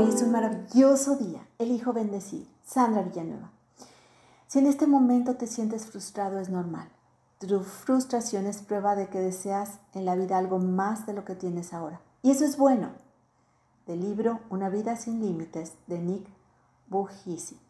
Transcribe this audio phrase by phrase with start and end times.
[0.00, 1.46] Hoy es un maravilloso día.
[1.58, 2.48] Elijo bendecir.
[2.64, 3.50] Sandra Villanueva.
[4.46, 6.88] Si en este momento te sientes frustrado es normal.
[7.38, 11.34] Tu frustración es prueba de que deseas en la vida algo más de lo que
[11.34, 12.00] tienes ahora.
[12.22, 12.92] Y eso es bueno.
[13.86, 16.26] Del libro Una vida sin límites de Nick
[16.88, 17.60] Bujicic.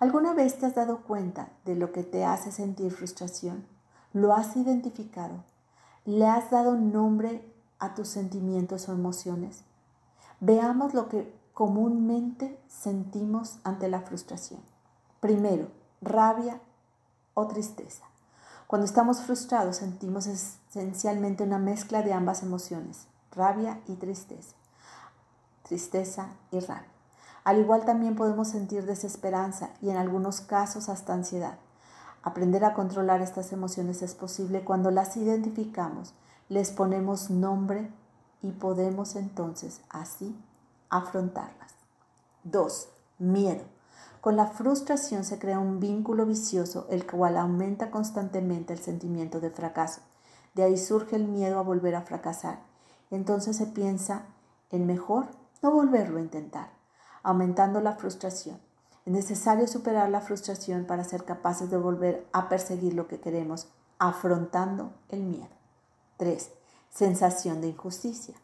[0.00, 3.64] ¿Alguna vez te has dado cuenta de lo que te hace sentir frustración?
[4.12, 5.44] ¿Lo has identificado?
[6.06, 7.48] ¿Le has dado nombre
[7.78, 9.62] a tus sentimientos o emociones?
[10.40, 14.60] Veamos lo que comúnmente sentimos ante la frustración.
[15.20, 15.68] Primero,
[16.00, 16.60] rabia
[17.34, 18.04] o tristeza.
[18.66, 24.56] Cuando estamos frustrados sentimos esencialmente una mezcla de ambas emociones, rabia y tristeza.
[25.62, 26.88] Tristeza y rabia.
[27.44, 31.58] Al igual también podemos sentir desesperanza y en algunos casos hasta ansiedad.
[32.22, 36.14] Aprender a controlar estas emociones es posible cuando las identificamos,
[36.48, 37.90] les ponemos nombre
[38.42, 40.36] y podemos entonces así
[40.92, 41.74] afrontarlas.
[42.44, 42.88] 2.
[43.18, 43.64] Miedo.
[44.20, 49.50] Con la frustración se crea un vínculo vicioso el cual aumenta constantemente el sentimiento de
[49.50, 50.02] fracaso.
[50.54, 52.60] De ahí surge el miedo a volver a fracasar.
[53.10, 54.26] Entonces se piensa
[54.70, 55.26] en mejor
[55.62, 56.70] no volverlo a intentar,
[57.22, 58.60] aumentando la frustración.
[59.06, 63.68] Es necesario superar la frustración para ser capaces de volver a perseguir lo que queremos,
[63.98, 65.48] afrontando el miedo.
[66.18, 66.50] 3.
[66.90, 68.34] Sensación de injusticia.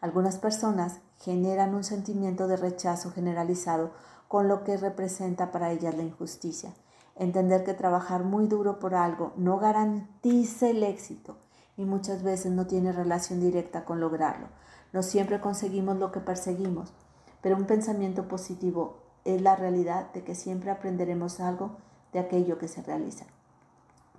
[0.00, 3.90] Algunas personas generan un sentimiento de rechazo generalizado
[4.28, 6.72] con lo que representa para ellas la injusticia.
[7.16, 11.36] Entender que trabajar muy duro por algo no garantiza el éxito
[11.76, 14.46] y muchas veces no tiene relación directa con lograrlo.
[14.92, 16.92] No siempre conseguimos lo que perseguimos,
[17.40, 21.76] pero un pensamiento positivo es la realidad de que siempre aprenderemos algo
[22.12, 23.26] de aquello que se realiza.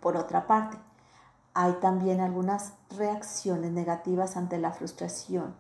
[0.02, 0.78] Por otra parte,
[1.54, 5.56] hay también algunas reacciones negativas ante la frustración.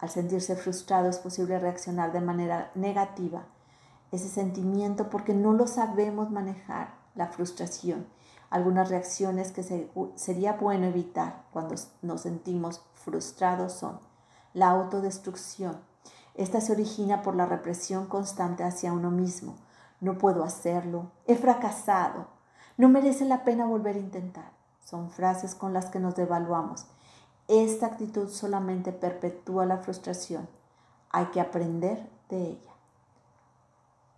[0.00, 3.44] Al sentirse frustrado es posible reaccionar de manera negativa
[4.10, 8.06] ese sentimiento porque no lo sabemos manejar, la frustración.
[8.48, 9.62] Algunas reacciones que
[10.16, 14.00] sería bueno evitar cuando nos sentimos frustrados son
[14.52, 15.78] la autodestrucción,
[16.34, 19.56] esta se origina por la represión constante hacia uno mismo.
[20.00, 22.28] No puedo hacerlo, he fracasado,
[22.76, 24.52] no merece la pena volver a intentar.
[24.82, 26.86] Son frases con las que nos devaluamos.
[27.50, 30.48] Esta actitud solamente perpetúa la frustración.
[31.10, 32.72] Hay que aprender de ella.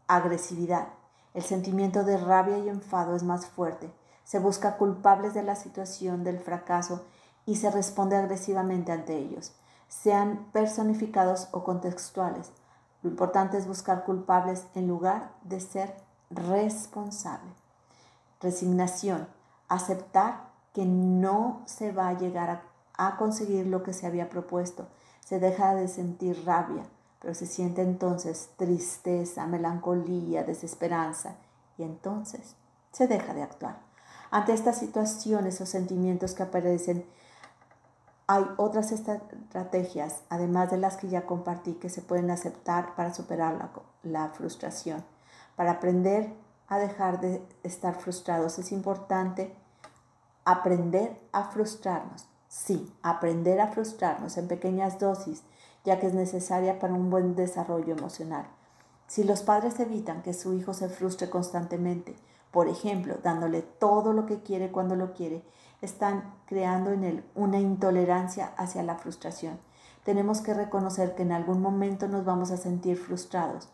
[0.06, 0.88] Agresividad.
[1.34, 3.90] El sentimiento de rabia y enfado es más fuerte.
[4.22, 7.04] Se busca culpables de la situación del fracaso
[7.46, 9.52] y se responde agresivamente ante ellos
[9.92, 12.50] sean personificados o contextuales.
[13.02, 15.94] Lo importante es buscar culpables en lugar de ser
[16.30, 17.52] responsable.
[18.40, 19.28] Resignación,
[19.68, 22.62] aceptar que no se va a llegar a,
[23.16, 24.86] conseguir lo que se había propuesto.
[25.20, 26.84] Se deja de sentir rabia,
[27.20, 31.36] pero se siente entonces tristeza, melancolía, desesperanza
[31.78, 32.56] y entonces
[32.92, 33.78] se deja de actuar.
[34.30, 37.04] Ante estas situaciones o sentimientos que aparecen
[38.26, 43.70] hay otras estrategias, además de las que ya compartí, que se pueden aceptar para superar
[44.02, 45.04] la, frustración.
[45.54, 46.32] Para aprender
[46.68, 49.54] a dejar de estar frustrados es importante
[50.44, 52.26] aprender a frustrarnos.
[52.54, 55.42] Sí, aprender a frustrarnos en pequeñas dosis,
[55.86, 58.46] ya que es necesaria para un buen desarrollo emocional.
[59.06, 62.14] Si los padres evitan que su hijo se frustre constantemente,
[62.50, 65.42] por ejemplo, dándole todo lo que quiere cuando lo quiere,
[65.80, 69.58] están creando en él una intolerancia hacia la frustración.
[70.04, 73.70] Tenemos que reconocer que en algún momento nos vamos a sentir frustrados.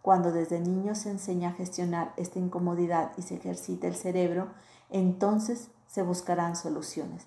[0.00, 4.48] Cuando desde niños se enseña a gestionar esta incomodidad y se ejercita el cerebro,
[4.88, 7.26] entonces se buscarán soluciones.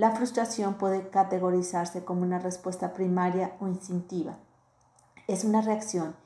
[0.00, 4.38] La frustración puede categorizarse como una respuesta primaria o instintiva.
[5.26, 6.16] Es una reacción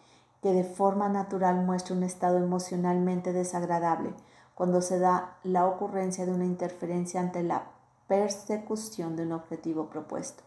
[0.41, 4.15] que de forma natural muestra un estado emocionalmente desagradable,
[4.55, 7.65] cuando se da la ocurrencia de una interferencia ante la
[8.07, 10.45] persecución de un objetivo propuesto.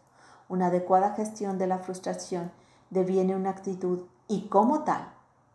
[0.48, 2.50] Una adecuada gestión de la frustración
[2.92, 5.06] deviene una actitud y como tal,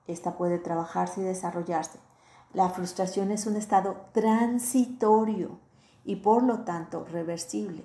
[0.06, 2.00] esta puede trabajarse y desarrollarse.
[2.52, 5.58] La frustración es un estado transitorio
[6.04, 7.84] y por lo tanto reversible.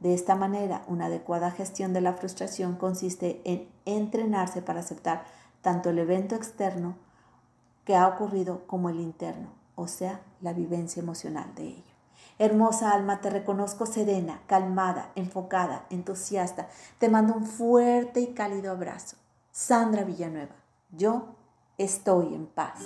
[0.00, 5.24] De esta manera, una adecuada gestión de la frustración consiste en entrenarse para aceptar
[5.60, 6.96] tanto el evento externo
[7.84, 11.94] que ha ocurrido como el interno o sea, la vivencia emocional de ello.
[12.40, 16.68] Hermosa alma, te reconozco serena, calmada, enfocada, entusiasta.
[16.98, 19.16] Te mando un fuerte y cálido abrazo.
[19.52, 20.56] Sandra Villanueva,
[20.90, 21.28] yo
[21.78, 22.80] estoy en paz.